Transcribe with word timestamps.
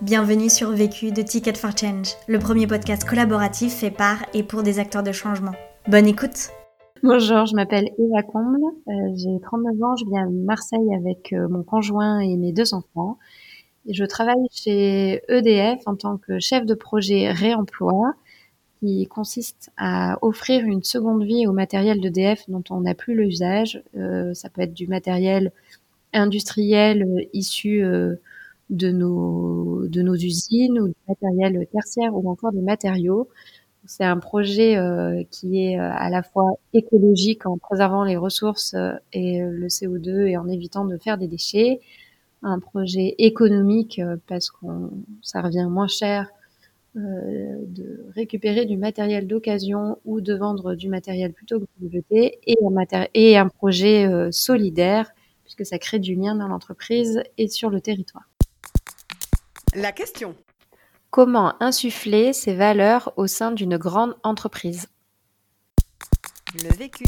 Bienvenue 0.00 0.50
sur 0.50 0.70
Vécu 0.70 1.12
de 1.12 1.22
Ticket 1.22 1.54
for 1.54 1.70
Change, 1.78 2.14
le 2.26 2.40
premier 2.40 2.66
podcast 2.66 3.08
collaboratif 3.08 3.72
fait 3.74 3.92
par 3.92 4.26
et 4.34 4.42
pour 4.42 4.64
des 4.64 4.80
acteurs 4.80 5.04
de 5.04 5.12
changement. 5.12 5.52
Bonne 5.86 6.08
écoute 6.08 6.50
Bonjour, 7.04 7.46
je 7.46 7.54
m'appelle 7.54 7.88
Eva 7.96 8.24
Comble, 8.24 8.60
euh, 8.88 8.92
j'ai 9.14 9.40
39 9.40 9.82
ans, 9.82 9.96
je 9.96 10.04
viens 10.06 10.26
de 10.26 10.44
Marseille 10.44 10.94
avec 10.96 11.32
euh, 11.32 11.46
mon 11.48 11.62
conjoint 11.62 12.18
et 12.18 12.36
mes 12.36 12.52
deux 12.52 12.74
enfants. 12.74 13.18
Je 13.88 14.04
travaille 14.04 14.48
chez 14.50 15.22
EDF 15.28 15.80
en 15.86 15.94
tant 15.94 16.16
que 16.16 16.40
chef 16.40 16.66
de 16.66 16.74
projet 16.74 17.30
réemploi 17.30 18.14
qui 18.80 19.06
consiste 19.06 19.70
à 19.76 20.18
offrir 20.22 20.64
une 20.64 20.82
seconde 20.82 21.22
vie 21.22 21.46
au 21.46 21.52
matériel 21.52 22.00
d'EDF 22.00 22.42
dont 22.48 22.64
on 22.68 22.80
n'a 22.80 22.94
plus 22.94 23.14
l'usage. 23.14 23.80
Euh, 23.96 24.34
ça 24.34 24.50
peut 24.50 24.62
être 24.62 24.74
du 24.74 24.88
matériel 24.88 25.52
industriel 26.12 27.28
issu 27.32 27.84
de 28.70 28.90
nos, 28.90 29.86
de 29.88 30.02
nos 30.02 30.14
usines 30.14 30.80
ou 30.80 30.88
du 30.88 30.94
matériel 31.08 31.66
tertiaire 31.72 32.14
ou 32.14 32.28
encore 32.28 32.52
des 32.52 32.62
matériaux. 32.62 33.28
C'est 33.86 34.04
un 34.04 34.18
projet 34.18 34.76
euh, 34.76 35.22
qui 35.30 35.62
est 35.62 35.78
euh, 35.78 35.90
à 35.92 36.08
la 36.08 36.22
fois 36.22 36.52
écologique 36.72 37.44
en 37.46 37.58
préservant 37.58 38.04
les 38.04 38.16
ressources 38.16 38.72
euh, 38.74 38.94
et 39.12 39.40
le 39.40 39.66
CO2 39.68 40.26
et 40.26 40.36
en 40.38 40.48
évitant 40.48 40.86
de 40.86 40.96
faire 40.96 41.18
des 41.18 41.28
déchets. 41.28 41.80
Un 42.42 42.60
projet 42.60 43.14
économique 43.18 44.00
parce 44.26 44.50
que 44.50 44.66
ça 45.22 45.40
revient 45.40 45.66
moins 45.70 45.88
cher 45.88 46.28
de 46.94 48.04
récupérer 48.14 48.66
du 48.66 48.76
matériel 48.76 49.26
d'occasion 49.26 49.98
ou 50.04 50.20
de 50.20 50.34
vendre 50.34 50.74
du 50.74 50.88
matériel 50.90 51.32
plutôt 51.32 51.58
que 51.58 51.64
de 51.80 51.86
le 51.86 51.90
jeter. 51.90 52.38
Et 52.46 52.56
un, 52.62 53.06
et 53.14 53.38
un 53.38 53.48
projet 53.48 54.30
solidaire 54.30 55.10
puisque 55.42 55.64
ça 55.64 55.78
crée 55.78 55.98
du 55.98 56.14
lien 56.14 56.34
dans 56.34 56.48
l'entreprise 56.48 57.22
et 57.38 57.48
sur 57.48 57.70
le 57.70 57.80
territoire. 57.80 58.28
La 59.74 59.90
question. 59.90 60.36
Comment 61.10 61.60
insuffler 61.60 62.32
ces 62.32 62.54
valeurs 62.54 63.12
au 63.16 63.26
sein 63.26 63.50
d'une 63.50 63.76
grande 63.76 64.14
entreprise? 64.22 64.86
Le 66.62 66.72
vécu. 66.72 67.04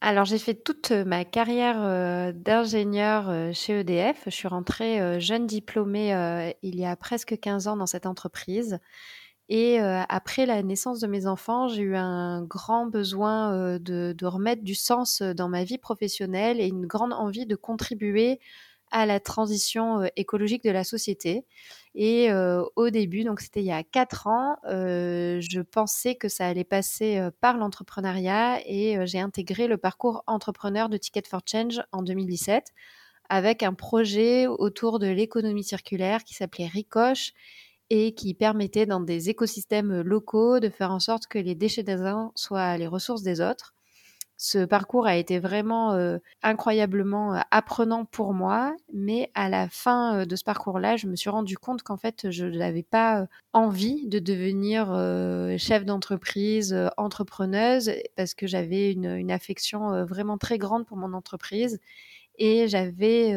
Alors 0.00 0.24
j'ai 0.24 0.38
fait 0.38 0.54
toute 0.54 0.92
ma 0.92 1.26
carrière 1.26 1.76
euh, 1.78 2.32
d'ingénieur 2.32 3.28
euh, 3.28 3.52
chez 3.52 3.80
EDF. 3.80 4.22
Je 4.24 4.30
suis 4.30 4.48
rentrée 4.48 4.98
euh, 4.98 5.20
jeune 5.20 5.46
diplômée 5.46 6.54
il 6.62 6.80
y 6.80 6.86
a 6.86 6.96
presque 6.96 7.38
15 7.38 7.68
ans 7.68 7.76
dans 7.76 7.86
cette 7.86 8.06
entreprise. 8.06 8.78
Et 9.50 9.80
après 9.80 10.46
la 10.46 10.62
naissance 10.62 11.00
de 11.00 11.08
mes 11.08 11.26
enfants, 11.26 11.66
j'ai 11.66 11.82
eu 11.82 11.96
un 11.96 12.40
grand 12.40 12.86
besoin 12.86 13.80
de, 13.80 14.14
de, 14.16 14.26
remettre 14.26 14.62
du 14.62 14.76
sens 14.76 15.22
dans 15.22 15.48
ma 15.48 15.64
vie 15.64 15.76
professionnelle 15.76 16.60
et 16.60 16.68
une 16.68 16.86
grande 16.86 17.12
envie 17.12 17.46
de 17.46 17.56
contribuer 17.56 18.38
à 18.90 19.06
la 19.06 19.20
transition 19.20 20.08
écologique 20.16 20.64
de 20.64 20.70
la 20.70 20.84
société. 20.84 21.44
Et 21.94 22.30
au 22.76 22.90
début, 22.90 23.24
donc 23.24 23.40
c'était 23.40 23.60
il 23.60 23.66
y 23.66 23.72
a 23.72 23.82
quatre 23.82 24.26
ans, 24.26 24.56
je 24.64 25.60
pensais 25.60 26.14
que 26.14 26.28
ça 26.28 26.46
allait 26.46 26.64
passer 26.64 27.20
par 27.40 27.56
l'entrepreneuriat 27.56 28.60
et 28.66 29.06
j'ai 29.06 29.20
intégré 29.20 29.66
le 29.66 29.76
parcours 29.76 30.22
entrepreneur 30.26 30.88
de 30.88 30.96
Ticket 30.96 31.22
for 31.28 31.40
Change 31.46 31.82
en 31.92 32.02
2017 32.02 32.72
avec 33.30 33.62
un 33.62 33.72
projet 33.72 34.48
autour 34.48 34.98
de 34.98 35.06
l'économie 35.06 35.64
circulaire 35.64 36.24
qui 36.24 36.34
s'appelait 36.34 36.66
Ricoche 36.66 37.32
et 37.88 38.12
qui 38.12 38.34
permettait 38.34 38.86
dans 38.86 39.00
des 39.00 39.30
écosystèmes 39.30 40.02
locaux 40.02 40.60
de 40.60 40.68
faire 40.68 40.90
en 40.90 41.00
sorte 41.00 41.28
que 41.28 41.38
les 41.38 41.54
déchets 41.54 41.84
des 41.84 42.00
uns 42.00 42.32
soient 42.34 42.76
les 42.76 42.88
ressources 42.88 43.22
des 43.22 43.40
autres. 43.40 43.74
Ce 44.42 44.64
parcours 44.64 45.06
a 45.06 45.16
été 45.16 45.38
vraiment 45.38 46.18
incroyablement 46.42 47.44
apprenant 47.50 48.06
pour 48.06 48.32
moi, 48.32 48.74
mais 48.90 49.30
à 49.34 49.50
la 49.50 49.68
fin 49.68 50.24
de 50.24 50.34
ce 50.34 50.44
parcours-là, 50.44 50.96
je 50.96 51.08
me 51.08 51.14
suis 51.14 51.28
rendu 51.28 51.58
compte 51.58 51.82
qu'en 51.82 51.98
fait, 51.98 52.30
je 52.30 52.46
n'avais 52.46 52.82
pas 52.82 53.26
envie 53.52 54.08
de 54.08 54.18
devenir 54.18 54.86
chef 55.58 55.84
d'entreprise, 55.84 56.74
entrepreneuse, 56.96 57.90
parce 58.16 58.32
que 58.32 58.46
j'avais 58.46 58.92
une, 58.92 59.30
affection 59.30 60.06
vraiment 60.06 60.38
très 60.38 60.56
grande 60.56 60.86
pour 60.86 60.96
mon 60.96 61.12
entreprise 61.12 61.78
et 62.38 62.66
j'avais 62.66 63.34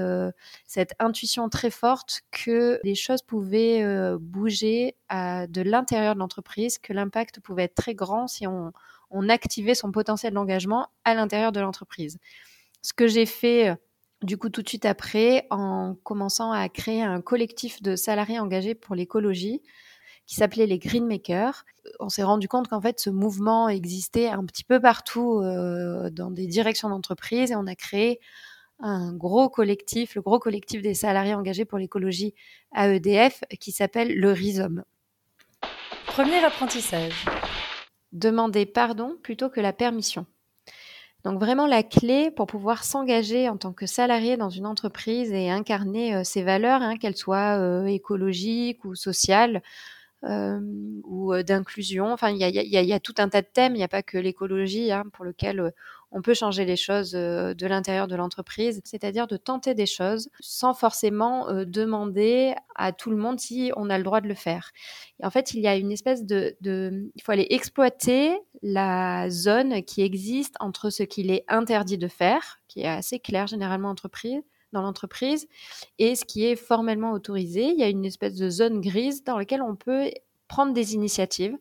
cette 0.68 0.94
intuition 1.00 1.50
très 1.50 1.70
forte 1.70 2.22
que 2.32 2.80
les 2.86 2.96
choses 2.96 3.24
pouvaient 3.24 4.16
bouger 4.22 4.96
de 5.12 5.62
l'intérieur 5.62 6.14
de 6.14 6.20
l'entreprise, 6.20 6.78
que 6.78 6.94
l'impact 6.94 7.42
pouvait 7.42 7.64
être 7.64 7.76
très 7.76 7.94
grand 7.94 8.28
si 8.28 8.48
on, 8.48 8.72
on 9.14 9.30
activait 9.30 9.76
son 9.76 9.92
potentiel 9.92 10.34
d'engagement 10.34 10.88
à 11.06 11.14
l'intérieur 11.14 11.52
de 11.52 11.62
l'entreprise. 11.62 12.18
Ce 12.82 12.94
que 12.94 13.08
j'ai 13.08 13.26
fait 13.26 13.70
euh, 13.70 13.76
du 14.24 14.38
coup 14.38 14.50
tout 14.50 14.62
de 14.62 14.68
suite 14.68 14.86
après 14.86 15.48
en 15.52 15.96
commençant 16.04 16.52
à 16.52 16.68
créer 16.68 17.04
un 17.04 17.22
collectif 17.22 17.82
de 17.82 17.96
salariés 17.96 18.40
engagés 18.40 18.76
pour 18.76 18.96
l'écologie 18.96 19.62
qui 20.26 20.36
s'appelait 20.36 20.66
les 20.66 20.80
Greenmakers. 20.80 21.64
On 22.00 22.10
s'est 22.10 22.24
rendu 22.24 22.48
compte 22.48 22.68
qu'en 22.68 22.82
fait 22.82 23.00
ce 23.00 23.10
mouvement 23.10 23.70
existait 23.70 24.30
un 24.30 24.46
petit 24.46 24.64
peu 24.64 24.80
partout 24.80 25.40
euh, 25.40 26.10
dans 26.10 26.32
des 26.32 26.48
directions 26.48 26.90
d'entreprise 26.90 27.52
et 27.52 27.56
on 27.56 27.68
a 27.68 27.76
créé 27.76 28.20
un 28.80 29.14
gros 29.14 29.50
collectif, 29.50 30.16
le 30.16 30.22
gros 30.22 30.40
collectif 30.40 30.82
des 30.82 30.94
salariés 30.94 31.36
engagés 31.36 31.66
pour 31.66 31.78
l'écologie 31.78 32.34
à 32.74 32.90
EDF 32.90 33.44
qui 33.60 33.72
s'appelle 33.72 34.14
le 34.18 34.32
Rhizome. 34.32 34.84
Premier 36.08 36.44
apprentissage 36.44 37.26
demander 38.14 38.66
pardon 38.66 39.18
plutôt 39.22 39.50
que 39.50 39.60
la 39.60 39.74
permission. 39.74 40.26
Donc 41.24 41.40
vraiment 41.40 41.68
la 41.68 41.84
clé 41.84 42.32
pour 42.32 42.48
pouvoir 42.48 42.84
s'engager 42.84 43.48
en 43.48 43.58
tant 43.58 43.72
que 43.72 43.86
salarié 43.86 44.36
dans 44.36 44.50
une 44.50 44.66
entreprise 44.66 45.32
et 45.32 45.50
incarner 45.50 46.16
euh, 46.16 46.24
ses 46.24 46.44
valeurs, 46.44 46.82
hein, 46.82 46.98
qu'elles 46.98 47.16
soient 47.16 47.58
euh, 47.58 47.86
écologiques 47.86 48.84
ou 48.84 48.94
sociales, 48.94 49.62
euh, 50.26 50.60
ou 51.06 51.34
d'inclusion. 51.44 52.12
Enfin, 52.12 52.30
il 52.30 52.38
y 52.40 52.94
a, 52.94 53.00
tout 53.00 53.16
un 53.18 53.30
tas 53.30 53.42
de 53.42 53.48
thèmes. 53.48 53.74
Il 53.74 53.78
n'y 53.78 53.84
a 53.84 53.90
pas 53.90 54.04
que 54.04 54.18
l'écologie 54.18 54.92
hein, 54.92 55.04
pour 55.14 55.26
lequel 55.26 55.74
on 56.14 56.22
peut 56.22 56.34
changer 56.34 56.64
les 56.64 56.76
choses 56.76 57.12
de 57.12 57.68
l'intérieur 57.68 58.08
de 58.08 58.16
l'entreprise, 58.16 58.82
c'est-à-dire 58.86 59.28
de 59.28 59.36
tenter 59.36 59.74
des 59.74 59.86
choses 59.86 60.30
sans 60.40 60.74
forcément 60.74 61.48
demander 61.66 62.54
à 62.76 62.92
tout 62.92 63.10
le 63.10 63.18
monde 63.18 63.40
si 63.40 63.72
on 63.76 63.90
a 63.90 63.98
le 63.98 64.04
droit 64.04 64.22
de 64.22 64.28
le 64.28 64.36
faire. 64.36 64.72
En 65.22 65.32
fait, 65.32 65.54
il 65.54 65.60
y 65.60 65.68
a 65.68 65.76
une 65.76 65.92
espèce 65.92 66.24
de, 66.24 66.56
de, 66.62 67.12
il 67.16 67.22
faut 67.22 67.32
aller 67.32 67.48
exploiter 67.50 68.38
la 68.62 69.30
zone 69.30 69.84
qui 69.84 70.02
existe 70.04 70.56
entre 70.60 70.90
ce 70.90 71.04
qu'il 71.04 71.32
est 71.32 71.44
interdit 71.48 71.98
de 71.98 72.08
faire, 72.08 72.60
qui 72.68 72.82
est 72.82 72.88
assez 72.88 73.20
clair 73.20 73.48
généralement 73.48 73.90
entreprise, 73.90 74.42
dans 74.74 74.82
l'entreprise 74.82 75.48
et 76.00 76.16
ce 76.16 76.26
qui 76.26 76.46
est 76.46 76.56
formellement 76.56 77.14
autorisé. 77.14 77.66
Il 77.66 77.80
y 77.80 77.84
a 77.84 77.90
une 77.90 78.06
espèce 78.06 78.36
de 78.36 78.50
zone 78.50 78.82
grise 78.82 79.24
dans 79.24 79.38
laquelle 79.38 79.62
on 79.62 79.76
peut 79.76 80.12
prendre 80.50 80.74
des 80.74 80.96
initiatives. 80.96 81.56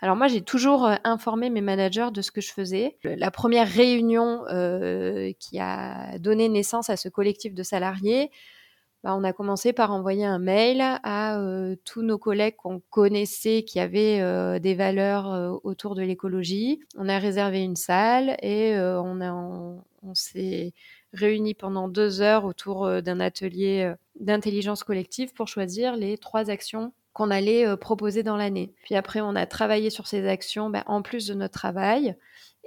Alors 0.00 0.16
moi, 0.16 0.28
j'ai 0.28 0.42
toujours 0.42 0.86
euh, 0.86 0.96
informé 1.04 1.50
mes 1.50 1.60
managers 1.60 2.08
de 2.12 2.22
ce 2.22 2.30
que 2.30 2.40
je 2.40 2.52
faisais. 2.52 2.98
La 3.04 3.30
première 3.30 3.68
réunion 3.68 4.44
euh, 4.50 5.32
qui 5.38 5.58
a 5.58 6.18
donné 6.18 6.48
naissance 6.48 6.90
à 6.90 6.96
ce 6.96 7.08
collectif 7.08 7.54
de 7.54 7.62
salariés, 7.62 8.30
bah, 9.02 9.14
on 9.16 9.24
a 9.24 9.32
commencé 9.32 9.72
par 9.72 9.92
envoyer 9.92 10.24
un 10.24 10.38
mail 10.38 10.80
à 10.80 11.38
euh, 11.38 11.76
tous 11.84 12.02
nos 12.02 12.18
collègues 12.18 12.56
qu'on 12.56 12.80
connaissait 12.90 13.62
qui 13.62 13.78
avaient 13.78 14.60
des 14.60 14.74
valeurs 14.74 15.60
autour 15.62 15.94
de 15.94 16.02
l'écologie. 16.02 16.80
On 16.96 17.08
a 17.08 17.18
réservé 17.18 17.62
une 17.62 17.76
salle 17.76 18.36
et 18.42 18.74
on, 18.78 19.82
on 20.02 20.14
s'est 20.14 20.72
réunis 21.12 21.54
pendant 21.54 21.88
deux 21.88 22.22
heures 22.22 22.44
autour 22.44 23.02
d'un 23.02 23.20
atelier 23.20 23.92
d'intelligence 24.18 24.84
collective 24.84 25.34
pour 25.34 25.48
choisir 25.48 25.96
les 25.96 26.16
trois 26.16 26.50
actions 26.50 26.92
qu'on 27.14 27.30
allait 27.30 27.66
euh, 27.66 27.76
proposer 27.76 28.22
dans 28.22 28.36
l'année. 28.36 28.74
Puis 28.82 28.94
après, 28.94 29.22
on 29.22 29.34
a 29.34 29.46
travaillé 29.46 29.88
sur 29.88 30.06
ces 30.06 30.28
actions 30.28 30.68
ben, 30.68 30.82
en 30.86 31.00
plus 31.00 31.26
de 31.26 31.34
notre 31.34 31.54
travail. 31.54 32.16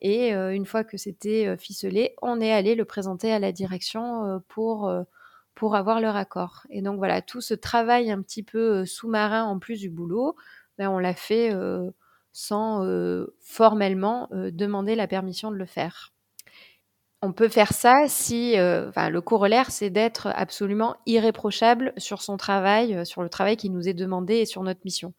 Et 0.01 0.31
une 0.31 0.67
fois 0.67 0.83
que 0.83 0.95
c'était 0.95 1.57
ficelé, 1.57 2.13
on 2.21 2.39
est 2.39 2.51
allé 2.53 2.75
le 2.75 2.85
présenter 2.85 3.33
à 3.33 3.39
la 3.39 3.51
direction 3.51 4.43
pour, 4.47 4.93
pour 5.55 5.75
avoir 5.75 5.99
leur 6.01 6.15
accord. 6.15 6.67
Et 6.69 6.83
donc 6.83 6.97
voilà, 6.97 7.23
tout 7.23 7.41
ce 7.41 7.55
travail 7.55 8.11
un 8.11 8.21
petit 8.21 8.43
peu 8.43 8.85
sous-marin 8.85 9.45
en 9.45 9.57
plus 9.57 9.79
du 9.79 9.89
boulot, 9.89 10.35
ben, 10.77 10.91
on 10.91 10.99
l'a 10.99 11.15
fait 11.15 11.51
sans 12.31 12.87
formellement 13.41 14.29
demander 14.31 14.93
la 14.93 15.07
permission 15.07 15.49
de 15.49 15.55
le 15.55 15.65
faire 15.65 16.13
on 17.21 17.33
peut 17.33 17.49
faire 17.49 17.73
ça 17.73 18.05
si, 18.07 18.57
euh, 18.57 18.91
le 19.09 19.21
corollaire, 19.21 19.71
c'est 19.71 19.89
d'être 19.89 20.27
absolument 20.27 20.97
irréprochable 21.07 21.93
sur 21.97 22.21
son 22.21 22.37
travail, 22.37 22.93
euh, 22.93 23.05
sur 23.05 23.23
le 23.23 23.29
travail 23.29 23.57
qui 23.57 23.69
nous 23.69 23.89
est 23.89 23.95
demandé 23.95 24.35
et 24.35 24.45
sur 24.45 24.61
notre 24.63 24.81
mission. 24.85 25.13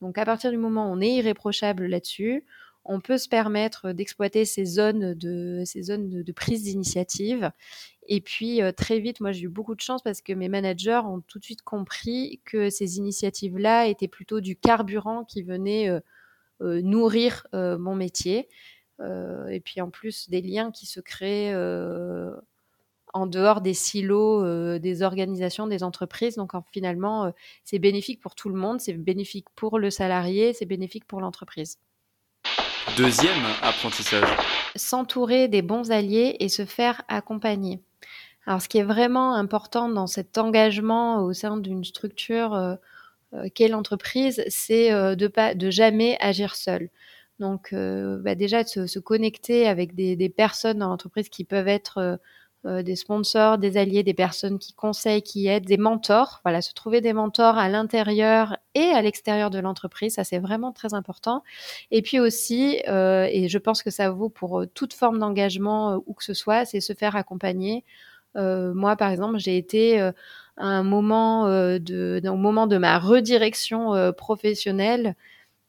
Donc, 0.00 0.16
à 0.18 0.24
partir 0.24 0.50
du 0.50 0.56
moment 0.56 0.88
où 0.88 0.94
on 0.94 1.00
est 1.00 1.12
irréprochable 1.12 1.86
là-dessus, 1.86 2.46
on 2.84 3.00
peut 3.00 3.18
se 3.18 3.28
permettre 3.28 3.92
d'exploiter 3.92 4.44
ces 4.44 4.64
zones 4.64 5.14
de, 5.14 5.62
ces 5.66 5.82
zones 5.82 6.22
de, 6.22 6.32
prise 6.32 6.62
d'initiative. 6.62 7.50
Et 8.08 8.20
puis, 8.20 8.62
euh, 8.62 8.72
très 8.72 8.98
vite, 9.00 9.20
moi, 9.20 9.32
j'ai 9.32 9.42
eu 9.42 9.48
beaucoup 9.48 9.74
de 9.74 9.80
chance 9.80 10.02
parce 10.02 10.22
que 10.22 10.32
mes 10.32 10.48
managers 10.48 11.02
ont 11.04 11.20
tout 11.20 11.38
de 11.38 11.44
suite 11.44 11.62
compris 11.62 12.40
que 12.46 12.70
ces 12.70 12.96
initiatives-là 12.96 13.88
étaient 13.88 14.08
plutôt 14.08 14.40
du 14.40 14.56
carburant 14.56 15.24
qui 15.24 15.42
venait 15.42 15.90
nourrir 16.60 17.46
mon 17.52 17.94
métier. 17.94 18.48
Euh, 19.00 19.46
et 19.48 19.60
puis 19.60 19.80
en 19.80 19.90
plus 19.90 20.30
des 20.30 20.40
liens 20.40 20.70
qui 20.70 20.86
se 20.86 21.00
créent 21.00 21.52
euh, 21.52 22.30
en 23.12 23.26
dehors 23.26 23.60
des 23.60 23.74
silos 23.74 24.78
des 24.78 25.02
organisations, 25.02 25.66
des 25.66 25.82
entreprises. 25.82 26.36
Donc 26.36 26.52
finalement, 26.72 27.32
c'est 27.64 27.78
bénéfique 27.78 28.20
pour 28.20 28.34
tout 28.34 28.48
le 28.48 28.56
monde, 28.56 28.80
c'est 28.80 28.92
bénéfique 28.92 29.46
pour 29.54 29.78
le 29.78 29.90
salarié, 29.90 30.52
c'est 30.52 30.66
bénéfique 30.66 31.06
pour 31.06 31.20
l'entreprise. 31.20 31.78
Deuxième 32.96 33.44
apprentissage. 33.62 34.28
S'entourer 34.74 35.48
des 35.48 35.60
bons 35.60 35.90
alliés 35.90 36.36
et 36.40 36.48
se 36.48 36.64
faire 36.64 37.02
accompagner. 37.08 37.82
Alors, 38.46 38.62
ce 38.62 38.68
qui 38.68 38.78
est 38.78 38.84
vraiment 38.84 39.34
important 39.34 39.88
dans 39.88 40.06
cet 40.06 40.38
engagement 40.38 41.22
au 41.22 41.32
sein 41.32 41.56
d'une 41.56 41.84
structure 41.84 42.54
euh, 42.54 42.76
euh, 43.34 43.48
qu'est 43.54 43.68
l'entreprise, 43.68 44.42
c'est 44.48 44.92
euh, 44.92 45.16
de 45.16 45.26
pas, 45.26 45.54
de 45.54 45.68
jamais 45.68 46.16
agir 46.20 46.54
seul. 46.54 46.88
Donc, 47.38 47.74
bah 47.74 48.34
déjà 48.34 48.64
de 48.64 48.86
se, 48.86 48.98
connecter 48.98 49.68
avec 49.68 49.94
des, 49.94 50.16
des 50.16 50.28
personnes 50.30 50.78
dans 50.78 50.88
l'entreprise 50.88 51.28
qui 51.28 51.44
peuvent 51.44 51.68
être 51.68 52.18
des 52.64 52.96
sponsors, 52.96 53.58
des 53.58 53.76
alliés, 53.76 54.02
des 54.02 54.14
personnes 54.14 54.58
qui 54.58 54.72
conseillent, 54.72 55.22
qui 55.22 55.46
aident, 55.46 55.66
des 55.66 55.76
mentors. 55.76 56.40
Voilà, 56.44 56.62
se 56.62 56.72
trouver 56.72 57.00
des 57.00 57.12
mentors 57.12 57.58
à 57.58 57.68
l'intérieur 57.68 58.56
et 58.74 58.86
à 58.86 59.02
l'extérieur 59.02 59.50
de 59.50 59.58
l'entreprise, 59.58 60.14
ça 60.14 60.24
c'est 60.24 60.38
vraiment 60.38 60.72
très 60.72 60.94
important. 60.94 61.44
Et 61.90 62.02
puis 62.02 62.18
aussi, 62.18 62.80
et 62.86 63.48
je 63.48 63.58
pense 63.58 63.82
que 63.82 63.90
ça 63.90 64.10
vaut 64.10 64.30
pour 64.30 64.64
toute 64.74 64.94
forme 64.94 65.18
d'engagement 65.18 66.02
où 66.06 66.14
que 66.14 66.24
ce 66.24 66.34
soit, 66.34 66.64
c'est 66.64 66.80
se 66.80 66.94
faire 66.94 67.16
accompagner 67.16 67.84
euh, 68.36 68.74
moi, 68.74 68.96
par 68.96 69.10
exemple, 69.10 69.38
j'ai 69.38 69.56
été 69.56 70.00
à 70.00 70.08
euh, 70.08 70.12
un 70.58 70.82
moment 70.82 71.46
euh, 71.46 71.78
de, 71.78 72.20
au 72.28 72.36
moment 72.36 72.66
de 72.66 72.76
ma 72.78 72.98
redirection 72.98 74.12
professionnelle, 74.16 75.14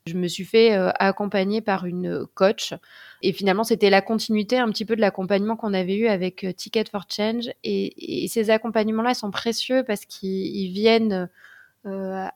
je 0.08 0.18
me 0.18 0.28
suis 0.28 0.46
fait 0.46 0.72
accompagner 1.00 1.62
par 1.62 1.86
une 1.86 2.26
coach. 2.34 2.74
Et 3.22 3.34
finalement, 3.34 3.64
c'était 3.64 3.90
la 3.90 4.02
continuité 4.02 4.58
un 4.58 4.70
petit 4.70 4.86
peu 4.86 4.96
de 4.96 5.02
l'accompagnement 5.02 5.56
qu'on 5.56 5.74
avait 5.74 5.96
eu 5.96 6.08
avec 6.08 6.46
Ticket 6.56 6.86
for 6.92 7.06
Change. 7.10 7.50
Et, 7.64 8.28
ces 8.30 8.50
accompagnements-là 8.50 9.14
sont 9.14 9.32
précieux 9.32 9.84
parce 9.86 10.06
qu'ils 10.06 10.72
viennent 10.72 11.30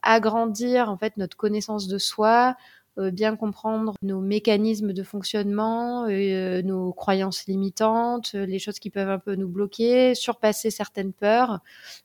agrandir 0.04 0.90
en 0.90 0.98
fait 0.98 1.18
notre 1.18 1.36
connaissance 1.36 1.88
de 1.88 1.98
soi, 1.98 2.56
euh, 2.98 3.10
bien 3.10 3.38
comprendre 3.38 3.94
nos 4.02 4.20
mécanismes 4.20 4.92
de 4.92 5.02
fonctionnement, 5.02 6.08
euh, 6.10 6.62
nos 6.62 6.92
croyances 6.92 7.46
limitantes, 7.48 8.34
les 8.34 8.60
choses 8.60 8.80
qui 8.80 8.90
peuvent 8.90 9.10
un 9.10 9.20
peu 9.20 9.36
nous 9.36 9.48
bloquer, 9.48 10.14
surpasser 10.14 10.72
certaines 10.72 11.14
peurs, 11.14 11.62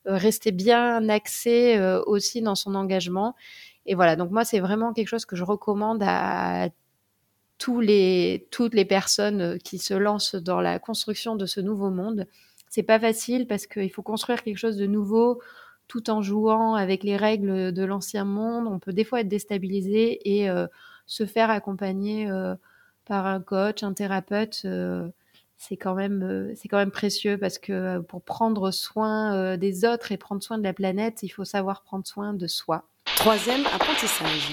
euh, 0.07 0.17
rester 0.17 0.53
bien 0.53 1.09
axé 1.09 1.77
aussi 2.07 2.41
dans 2.41 2.55
son 2.55 2.77
engagement. 2.77 3.35
Et 3.87 3.95
voilà, 3.95 4.17
donc 4.17 4.31
moi, 4.31 4.45
c'est 4.45 4.61
vraiment 4.61 4.93
quelque 4.93 5.09
chose 5.09 5.25
que 5.25 5.37
je 5.37 5.45
recommande 5.45 6.03
à 6.05 6.69
tous 7.59 7.81
les, 7.81 8.47
toutes 8.51 8.75
les 8.75 8.85
personnes 8.85 9.59
qui 9.59 9.79
se 9.79 9.95
lancent 9.95 10.35
dans 10.35 10.61
la 10.61 10.79
construction 10.79 11.37
de 11.37 11.47
ce 11.47 11.61
nouveau 11.61 11.91
monde. 11.91 12.27
C'est 12.69 12.83
pas 12.83 12.99
facile 13.01 13.47
parce 13.47 13.67
qu'il 13.67 13.91
faut 13.91 14.03
construire 14.03 14.43
quelque 14.43 14.59
chose 14.59 14.77
de 14.77 14.87
nouveau 14.87 15.41
tout 15.89 16.11
en 16.11 16.21
jouant 16.21 16.75
avec 16.75 17.05
les 17.05 17.17
règles 17.17 17.73
de 17.73 17.85
l'ancien 17.85 18.25
monde. 18.25 18.67
On 18.67 18.79
peut 18.79 18.93
des 18.93 19.05
fois 19.05 19.21
être 19.21 19.29
déstabilisé 19.29 20.21
et 20.37 20.51
euh, 20.51 20.67
se 21.07 21.27
faire 21.27 21.51
accompagner 21.51 22.29
euh, 22.29 22.55
par 23.05 23.27
un 23.27 23.41
coach, 23.41 23.83
un 23.83 23.93
thérapeute. 23.93 24.63
Euh, 24.65 25.09
c'est 25.59 25.77
quand 25.77 25.95
même 25.95 26.53
c'est 26.55 26.69
quand 26.69 26.77
même 26.77 26.91
précieux 26.91 27.39
parce 27.39 27.59
que 27.59 28.01
pour 28.01 28.21
prendre 28.23 28.71
soin 28.71 29.57
des 29.57 29.87
autres 29.87 30.13
et 30.13 30.19
prendre 30.19 30.43
soin 30.43 30.59
de 30.59 30.63
la 30.63 30.75
planète, 30.75 31.23
il 31.23 31.31
faut 31.31 31.47
savoir 31.47 31.83
prendre 31.83 32.07
soin 32.07 32.35
de 32.35 32.47
soi. 32.47 32.87
Troisième 33.17 33.67
apprentissage. 33.67 34.53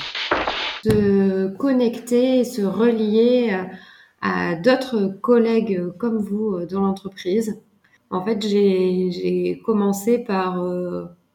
Se 0.84 1.56
connecter 1.58 2.40
et 2.40 2.44
se 2.44 2.62
relier 2.62 3.58
à 4.22 4.56
d'autres 4.56 5.08
collègues 5.22 5.90
comme 6.00 6.18
vous 6.18 6.66
dans 6.66 6.82
l'entreprise. 6.82 7.62
En 8.10 8.24
fait, 8.24 8.42
j'ai 8.42 9.62
commencé 9.66 10.20
par 10.20 10.58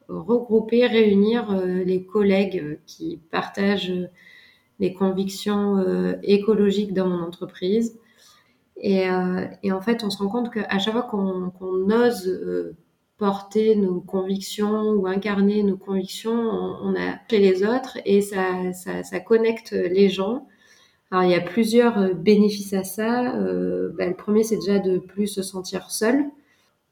regrouper, 0.09 0.87
réunir 0.87 1.51
euh, 1.51 1.85
les 1.85 2.05
collègues 2.05 2.61
euh, 2.63 2.77
qui 2.87 3.21
partagent 3.31 3.91
euh, 3.91 4.07
les 4.81 4.95
convictions 4.95 5.85
écologiques 6.23 6.95
dans 6.95 7.09
mon 7.09 7.21
entreprise. 7.21 7.99
Et, 8.77 9.11
en 9.11 9.81
fait, 9.81 10.05
on 10.05 10.11
se 10.11 10.19
rend 10.19 10.29
compte 10.29 10.53
qu'à 10.55 10.79
chaque 10.79 10.93
fois 10.93 11.03
qu'on 11.03 11.91
ose 11.91 12.77
porter 13.19 13.77
nos 13.77 14.01
convictions 14.01 14.91
ou 14.91 15.07
incarner 15.07 15.63
nos 15.63 15.77
convictions, 15.77 16.33
on, 16.33 16.95
a 16.95 17.19
chez 17.31 17.39
les 17.39 17.65
autres 17.65 17.99
et 18.05 18.21
ça, 18.21 18.73
ça, 18.73 19.21
connecte 19.21 19.73
les 19.73 20.09
gens. 20.09 20.47
Alors, 21.11 21.25
il 21.25 21.31
y 21.31 21.35
a 21.35 21.41
plusieurs 21.41 22.15
bénéfices 22.15 22.75
à 22.75 22.85
ça. 22.85 23.35
Euh, 23.37 23.91
bah, 23.99 24.07
le 24.07 24.15
premier, 24.15 24.45
c'est 24.45 24.57
déjà 24.57 24.79
de 24.79 24.99
plus 24.99 25.27
se 25.27 25.43
sentir 25.43 25.91
seul 25.91 26.31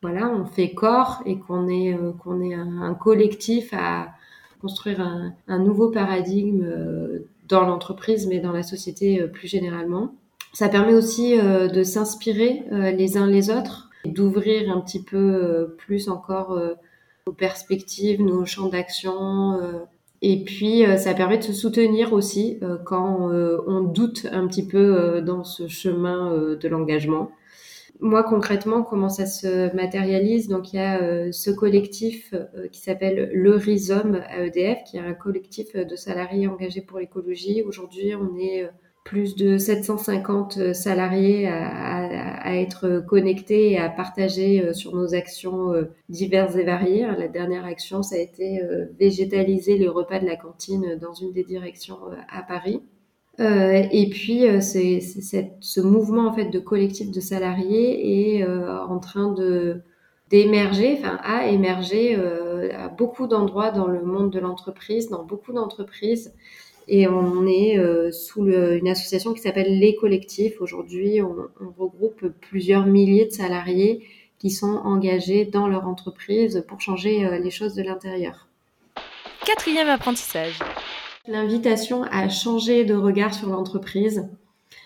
voilà, 0.03 0.31
on 0.31 0.45
fait 0.45 0.73
corps 0.73 1.23
et 1.27 1.39
qu'on 1.39 1.69
est, 1.69 1.95
euh, 1.95 2.13
qu'on 2.13 2.41
est 2.41 2.55
un, 2.55 2.95
collectif 2.95 3.71
à 3.73 4.09
construire 4.61 5.01
un, 5.01 5.59
nouveau 5.59 5.91
paradigme 5.91 6.65
euh, 6.65 7.27
dans 7.49 7.63
l'entreprise, 7.63 8.27
mais 8.27 8.39
dans 8.39 8.53
la 8.53 8.63
société 8.63 9.21
euh, 9.21 9.27
plus 9.27 9.49
généralement. 9.49 10.15
Ça 10.53 10.69
permet 10.69 10.95
aussi 10.95 11.37
de 11.37 11.83
s'inspirer 11.83 12.63
les 12.71 13.19
uns 13.19 13.27
les 13.27 13.51
autres, 13.51 13.86
d'ouvrir 14.07 14.71
un 14.71 14.81
petit 14.81 15.03
peu 15.03 15.75
plus 15.79 16.09
encore 16.09 16.59
nos 17.27 17.33
perspectives, 17.33 18.23
nos 18.23 18.45
champs 18.45 18.69
d'action. 18.69 19.61
Et 20.23 20.45
puis, 20.45 20.85
ça 20.97 21.15
permet 21.15 21.39
de 21.39 21.43
se 21.43 21.53
soutenir 21.53 22.13
aussi 22.13 22.61
quand 22.85 23.31
on 23.67 23.81
doute 23.81 24.27
un 24.33 24.47
petit 24.47 24.67
peu 24.67 25.21
dans 25.21 25.45
ce 25.45 25.69
chemin 25.69 26.57
de 26.57 26.69
l'engagement 26.69 27.31
moi 28.01 28.23
concrètement, 28.23 28.83
comment 28.83 29.09
ça 29.09 29.27
se 29.27 29.75
matérialise? 29.75 30.49
Donc 30.49 30.73
il 30.73 30.77
y 30.77 30.79
a 30.79 31.01
euh, 31.01 31.33
ce 31.33 31.51
collectif 31.51 32.35
euh, 32.35 32.69
qui 32.69 32.81
s'appelle 32.81 33.31
le 33.33 33.55
Rhizome 33.55 34.23
à 34.29 34.45
EDF, 34.45 34.85
qui 34.85 34.97
est 34.97 35.01
un 35.01 35.15
collectif 35.15 35.75
de 35.75 35.97
salariés 35.97 36.47
engagés 36.47 36.83
pour 36.83 36.99
l'écologie. 36.99 37.63
Aujourd'hui, 37.63 38.15
on 38.15 38.37
est 38.39 38.65
euh, 38.65 38.69
plus 39.07 39.37
de 39.37 39.57
750 39.57 40.75
salariés 40.75 41.49
à, 41.49 42.57
être 42.57 43.05
connectés 43.09 43.73
et 43.73 43.79
à 43.79 43.89
partager 43.89 44.75
sur 44.75 44.95
nos 44.95 45.15
actions 45.15 45.73
diverses 46.09 46.57
et 46.57 46.65
variées. 46.65 47.07
La 47.17 47.29
dernière 47.29 47.65
action, 47.65 48.03
ça 48.03 48.17
a 48.17 48.19
été 48.19 48.61
végétaliser 48.99 49.79
les 49.79 49.89
repas 49.89 50.19
de 50.19 50.27
la 50.27 50.37
cantine 50.37 50.99
dans 51.01 51.15
une 51.15 51.33
des 51.33 51.45
directions 51.45 51.99
à 52.29 52.43
Paris. 52.43 52.83
Euh, 53.41 53.83
et 53.91 54.09
puis, 54.09 54.49
euh, 54.49 54.61
c'est, 54.61 55.01
ce 55.61 55.81
mouvement 55.81 56.29
en 56.29 56.33
fait 56.33 56.47
de 56.47 56.59
collectif 56.59 57.11
de 57.11 57.21
salariés 57.21 58.39
est 58.39 58.45
euh, 58.45 58.79
en 58.85 58.99
train 58.99 59.35
d'émerger, 60.31 60.97
enfin 60.99 61.19
a 61.23 61.47
émergé 61.49 62.17
à 62.75 62.89
beaucoup 62.89 63.27
d'endroits 63.27 63.71
dans 63.71 63.87
le 63.87 64.03
monde 64.03 64.31
de 64.31 64.41
l'entreprise, 64.41 65.09
dans 65.09 65.25
beaucoup 65.25 65.53
d'entreprises. 65.53 66.35
Et 66.89 67.09
on 67.09 67.47
est 67.47 67.79
sous 68.13 68.47
une 68.47 68.89
association 68.89 69.33
qui 69.35 69.41
s'appelle 69.41 69.79
Les 69.79 69.97
Collectifs. 69.97 70.61
Aujourd'hui, 70.61 71.21
on, 71.21 71.35
on, 71.61 71.71
regroupe 71.77 72.27
plusieurs 72.41 72.87
milliers 72.87 73.27
de 73.27 73.33
salariés 73.33 74.07
qui 74.39 74.51
sont 74.51 74.81
engagés 74.85 75.45
dans 75.45 75.67
leur 75.67 75.89
entreprise 75.89 76.65
pour 76.69 76.81
changer 76.81 77.41
les 77.43 77.51
choses 77.51 77.75
de 77.75 77.83
l'intérieur. 77.83 78.47
Quatrième 79.45 79.89
apprentissage 79.89 80.61
l'invitation 81.29 82.05
à 82.05 82.29
changer 82.29 82.85
de 82.85 82.95
regard 82.95 83.35
sur 83.35 83.49
l'entreprise. 83.49 84.29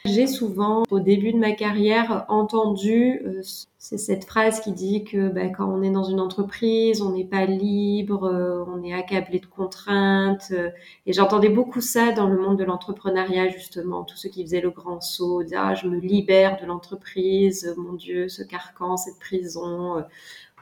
J'ai 0.06 0.26
souvent, 0.26 0.84
au 0.90 0.98
début 0.98 1.32
de 1.32 1.38
ma 1.38 1.52
carrière, 1.52 2.24
entendu 2.28 3.20
euh, 3.26 3.42
cette 3.78 4.24
phrase 4.24 4.60
qui 4.60 4.72
dit 4.72 5.04
que 5.04 5.28
bah, 5.28 5.48
quand 5.48 5.66
on 5.66 5.82
est 5.82 5.90
dans 5.90 6.04
une 6.04 6.20
entreprise, 6.20 7.02
on 7.02 7.12
n'est 7.12 7.26
pas 7.26 7.44
libre, 7.44 8.24
euh, 8.24 8.64
on 8.66 8.82
est 8.82 8.94
accablé 8.94 9.40
de 9.40 9.46
contraintes. 9.46 10.52
Euh, 10.52 10.70
et 11.04 11.12
j'entendais 11.12 11.50
beaucoup 11.50 11.82
ça 11.82 12.12
dans 12.12 12.28
le 12.28 12.40
monde 12.40 12.58
de 12.58 12.64
l'entrepreneuriat, 12.64 13.50
justement, 13.50 14.02
tous 14.04 14.16
ceux 14.16 14.30
qui 14.30 14.42
faisaient 14.42 14.62
le 14.62 14.70
grand 14.70 15.02
saut, 15.02 15.42
dire 15.42 15.60
ah, 15.62 15.74
je 15.74 15.86
me 15.86 15.98
libère 16.00 16.58
de 16.58 16.64
l'entreprise, 16.64 17.74
mon 17.76 17.92
Dieu, 17.92 18.28
ce 18.28 18.42
carcan, 18.42 18.96
cette 18.96 19.18
prison. 19.18 20.02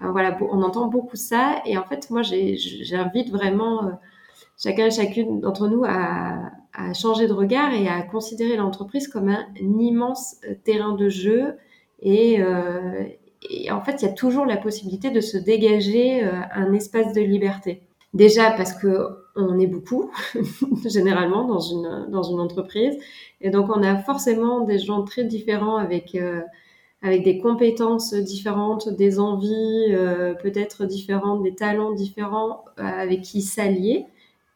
voilà, 0.00 0.36
on 0.50 0.62
entend 0.62 0.88
beaucoup 0.88 1.16
ça. 1.16 1.62
Et 1.64 1.78
en 1.78 1.84
fait, 1.84 2.10
moi, 2.10 2.22
j'invite 2.22 3.30
vraiment 3.30 3.92
chacun 4.60 4.86
et 4.86 4.90
chacune 4.90 5.40
d'entre 5.40 5.68
nous 5.68 5.84
a, 5.84 6.50
a, 6.74 6.92
changé 6.94 7.26
de 7.26 7.32
regard 7.32 7.72
et 7.72 7.88
à 7.88 8.02
considérer 8.02 8.56
l'entreprise 8.56 9.08
comme 9.08 9.28
un, 9.28 9.46
immense 9.60 10.36
euh, 10.48 10.54
terrain 10.64 10.94
de 10.94 11.08
jeu. 11.08 11.54
Et, 12.00 12.40
euh, 12.40 13.04
et, 13.50 13.70
en 13.70 13.80
fait, 13.80 14.02
il 14.02 14.06
y 14.06 14.08
a 14.08 14.12
toujours 14.12 14.46
la 14.46 14.56
possibilité 14.56 15.10
de 15.10 15.20
se 15.20 15.36
dégager 15.36 16.24
euh, 16.24 16.32
un 16.52 16.72
espace 16.72 17.12
de 17.12 17.20
liberté. 17.20 17.82
Déjà 18.14 18.50
parce 18.52 18.72
que 18.72 19.08
on 19.36 19.58
est 19.58 19.66
beaucoup, 19.66 20.10
généralement, 20.86 21.44
dans 21.46 21.60
une, 21.60 22.06
dans 22.10 22.22
une 22.22 22.40
entreprise. 22.40 22.96
Et 23.40 23.50
donc, 23.50 23.68
on 23.68 23.82
a 23.82 23.96
forcément 23.98 24.62
des 24.62 24.78
gens 24.78 25.02
très 25.04 25.24
différents 25.24 25.76
avec, 25.76 26.16
avec 27.02 27.22
des 27.22 27.38
compétences 27.38 28.14
différentes, 28.14 28.88
des 28.88 29.20
envies 29.20 29.94
peut-être 30.42 30.86
différentes, 30.86 31.44
des 31.44 31.54
talents 31.54 31.92
différents 31.92 32.64
avec 32.78 33.22
qui 33.22 33.42
s'allier 33.42 34.06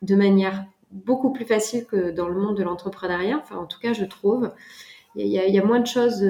de 0.01 0.17
manière 0.17 0.65
beaucoup 0.93 1.33
plus 1.33 1.45
facile 1.45 1.87
que 1.87 2.11
dans 2.11 2.29
le 2.29 2.41
monde 2.41 2.57
de 2.57 2.63
l'entrepreneuriat, 2.63 3.39
enfin 3.43 3.57
en 3.57 3.67
tout 3.67 3.81
cas 3.81 3.93
je 3.93 4.05
trouve. 4.05 4.51
il 5.17 5.27
y, 5.27 5.33
y, 5.33 5.59
a 5.59 5.65
moins 5.65 5.81
de 5.81 5.87
choses 5.87 6.23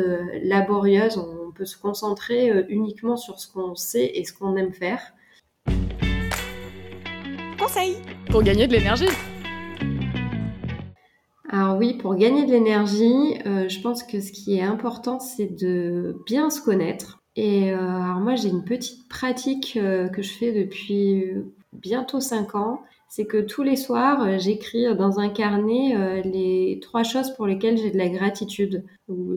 laborieuses. 0.42 1.18
On 1.18 1.52
peut 1.52 1.66
se 1.66 1.78
concentrer 1.78 2.64
uniquement 2.68 3.16
sur 3.16 3.38
ce 3.38 3.52
qu'on 3.52 3.74
sait 3.74 4.10
et 4.14 4.24
ce 4.24 4.32
qu'on 4.32 4.56
aime 4.56 4.72
faire. 4.72 5.12
Conseil 7.58 7.96
pour 8.30 8.42
gagner 8.42 8.66
de 8.66 8.72
l'énergie. 8.72 9.08
Alors 11.52 11.76
oui, 11.76 11.92
pour 11.92 12.14
gagner 12.14 12.46
de 12.46 12.50
l'énergie, 12.50 13.38
euh, 13.46 13.68
je 13.68 13.78
pense 13.80 14.02
que 14.02 14.20
ce 14.20 14.32
qui 14.32 14.56
est 14.56 14.62
important, 14.62 15.20
c'est 15.20 15.54
de 15.54 16.16
bien 16.24 16.48
se 16.48 16.62
connaître. 16.62 17.22
Et 17.36 17.72
euh, 17.72 17.76
alors 17.78 18.20
moi, 18.20 18.36
j'ai 18.36 18.48
une 18.48 18.64
petite 18.64 19.06
pratique 19.06 19.76
euh, 19.76 20.08
que 20.08 20.22
je 20.22 20.32
fais 20.32 20.52
depuis 20.52 21.26
bientôt 21.74 22.20
5 22.20 22.54
ans. 22.54 22.80
C'est 23.14 23.26
que 23.26 23.36
tous 23.36 23.62
les 23.62 23.76
soirs, 23.76 24.38
j'écris 24.38 24.86
dans 24.96 25.20
un 25.20 25.28
carnet 25.28 26.22
les 26.24 26.78
trois 26.80 27.02
choses 27.02 27.34
pour 27.34 27.46
lesquelles 27.46 27.76
j'ai 27.76 27.90
de 27.90 27.98
la 27.98 28.08
gratitude. 28.08 28.86
Ou 29.06 29.36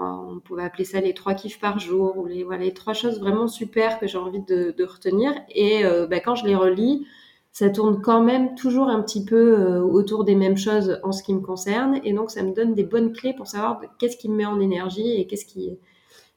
on 0.00 0.38
pouvait 0.38 0.62
appeler 0.62 0.84
ça 0.84 1.00
les 1.00 1.12
trois 1.12 1.34
kiffs 1.34 1.58
par 1.58 1.80
jour, 1.80 2.16
ou 2.18 2.26
les, 2.26 2.44
voilà, 2.44 2.62
les 2.62 2.72
trois 2.72 2.92
choses 2.92 3.18
vraiment 3.18 3.48
super 3.48 3.98
que 3.98 4.06
j'ai 4.06 4.16
envie 4.16 4.42
de, 4.42 4.72
retenir. 4.84 5.32
Et 5.52 5.82
bah, 6.08 6.20
quand 6.20 6.36
je 6.36 6.46
les 6.46 6.54
relis, 6.54 7.04
ça 7.58 7.70
tourne 7.70 8.02
quand 8.02 8.22
même 8.22 8.54
toujours 8.54 8.88
un 8.88 9.00
petit 9.00 9.24
peu 9.24 9.58
euh, 9.58 9.80
autour 9.80 10.24
des 10.24 10.34
mêmes 10.34 10.58
choses 10.58 11.00
en 11.02 11.10
ce 11.10 11.22
qui 11.22 11.32
me 11.32 11.40
concerne. 11.40 11.98
Et 12.04 12.12
donc, 12.12 12.30
ça 12.30 12.42
me 12.42 12.52
donne 12.52 12.74
des 12.74 12.84
bonnes 12.84 13.14
clés 13.14 13.32
pour 13.32 13.46
savoir 13.46 13.80
qu'est-ce 13.98 14.18
qui 14.18 14.28
me 14.28 14.36
met 14.36 14.44
en 14.44 14.60
énergie 14.60 15.18
et 15.18 15.26
qu'est-ce 15.26 15.46
qui, 15.46 15.78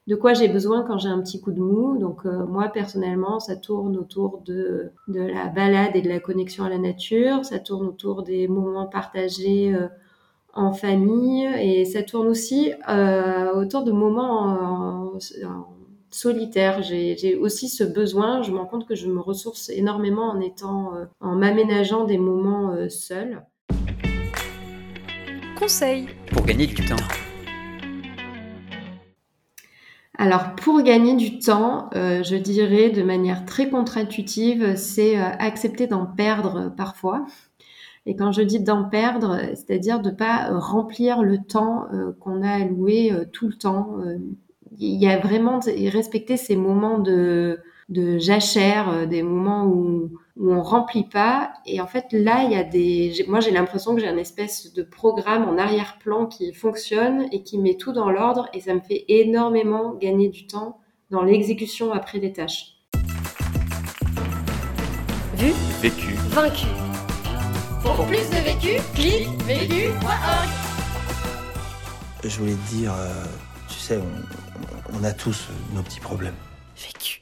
de 0.06 0.16
quoi 0.16 0.32
j'ai 0.32 0.48
besoin 0.48 0.82
quand 0.82 0.98
j'ai 0.98 1.08
un 1.08 1.20
petit 1.20 1.40
coup 1.40 1.52
de 1.52 1.60
mou. 1.60 1.98
Donc, 1.98 2.26
euh, 2.26 2.46
moi, 2.46 2.68
personnellement, 2.68 3.38
ça 3.40 3.56
tourne 3.56 3.96
autour 3.96 4.42
de, 4.44 4.92
de 5.08 5.20
la 5.20 5.46
balade 5.46 5.94
et 5.94 6.02
de 6.02 6.08
la 6.08 6.20
connexion 6.20 6.64
à 6.64 6.68
la 6.68 6.78
nature. 6.78 7.44
Ça 7.44 7.58
tourne 7.58 7.86
autour 7.86 8.22
des 8.22 8.48
moments 8.48 8.86
partagés 8.86 9.74
euh, 9.74 9.88
en 10.54 10.72
famille. 10.72 11.44
Et 11.60 11.84
ça 11.84 12.02
tourne 12.02 12.26
aussi 12.26 12.72
autour 13.54 13.84
de 13.84 13.92
moments 13.92 14.40
en 14.40 15.18
solitaire. 16.10 16.82
J'ai 16.82 17.36
aussi 17.36 17.68
ce 17.68 17.84
besoin. 17.84 18.42
Je 18.42 18.50
me 18.50 18.58
rends 18.58 18.66
compte 18.66 18.86
que 18.86 18.94
je 18.94 19.06
me 19.08 19.20
ressource 19.20 19.70
énormément 19.70 20.30
en 20.30 20.40
étant, 20.40 20.94
euh, 20.94 21.04
en 21.20 21.36
m'aménageant 21.36 22.04
des 22.04 22.18
moments 22.18 22.72
euh, 22.72 22.88
seuls. 22.88 23.42
Conseil 25.58 26.08
pour 26.32 26.44
gagner 26.44 26.66
du 26.66 26.74
temps. 26.74 26.96
Alors 30.20 30.54
pour 30.54 30.82
gagner 30.82 31.16
du 31.16 31.38
temps, 31.38 31.88
euh, 31.94 32.22
je 32.22 32.36
dirais 32.36 32.90
de 32.90 33.02
manière 33.02 33.46
très 33.46 33.70
contre-intuitive, 33.70 34.76
c'est 34.76 35.16
accepter 35.16 35.86
d'en 35.86 36.04
perdre 36.04 36.72
parfois. 36.76 37.24
Et 38.04 38.14
quand 38.16 38.30
je 38.30 38.42
dis 38.42 38.60
d'en 38.60 38.84
perdre, 38.84 39.38
c'est-à-dire 39.54 40.00
de 40.00 40.10
pas 40.10 40.50
remplir 40.58 41.22
le 41.22 41.38
temps 41.38 41.86
qu'on 42.20 42.42
a 42.42 42.50
alloué 42.50 43.12
tout 43.32 43.46
le 43.48 43.54
temps, 43.54 43.96
il 44.78 45.02
y 45.02 45.06
a 45.06 45.18
vraiment 45.18 45.60
respecter 45.88 46.36
ces 46.36 46.56
moments 46.56 46.98
de, 46.98 47.58
de 47.90 48.18
jachère, 48.18 48.88
euh, 48.88 49.06
des 49.06 49.22
moments 49.22 49.66
où, 49.66 50.10
où 50.40 50.52
on 50.52 50.62
remplit 50.62 51.04
pas. 51.04 51.52
Et 51.66 51.80
en 51.80 51.86
fait, 51.86 52.06
là, 52.12 52.44
il 52.44 52.52
y 52.52 52.56
a 52.56 52.64
des, 52.64 53.24
moi, 53.28 53.40
j'ai 53.40 53.50
l'impression 53.50 53.94
que 53.94 54.00
j'ai 54.00 54.08
un 54.08 54.16
espèce 54.16 54.72
de 54.72 54.82
programme 54.82 55.46
en 55.48 55.58
arrière-plan 55.58 56.26
qui 56.26 56.52
fonctionne 56.54 57.28
et 57.30 57.42
qui 57.42 57.58
met 57.58 57.76
tout 57.76 57.92
dans 57.92 58.10
l'ordre 58.10 58.48
et 58.54 58.60
ça 58.60 58.74
me 58.74 58.80
fait 58.80 59.04
énormément 59.08 59.94
gagner 59.94 60.30
du 60.30 60.46
temps 60.46 60.80
dans 61.10 61.22
l'exécution 61.22 61.92
après 61.92 62.18
des 62.18 62.32
tâches. 62.32 62.76
Vu, 65.34 65.52
vécu, 65.82 66.14
vaincu. 66.30 66.66
Pour 67.82 68.06
plus 68.06 68.28
de 68.30 68.42
vécu, 68.42 68.80
clique 68.94 69.28
vécu.org. 69.44 70.48
Je 72.24 72.38
voulais 72.38 72.52
te 72.52 72.74
dire, 72.74 72.92
euh, 72.92 73.24
tu 73.68 73.74
sais, 73.78 73.98
on, 73.98 74.98
on 74.98 75.04
a 75.04 75.12
tous 75.12 75.48
nos 75.74 75.82
petits 75.82 76.00
problèmes. 76.00 76.36
Vécu. 76.76 77.20